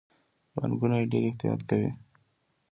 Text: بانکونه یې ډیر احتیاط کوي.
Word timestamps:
بانکونه 0.55 0.95
یې 0.99 1.09
ډیر 1.11 1.23
احتیاط 1.29 1.61
کوي. 1.69 1.89